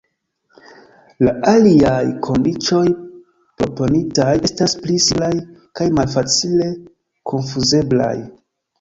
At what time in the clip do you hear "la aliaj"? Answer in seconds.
1.27-1.99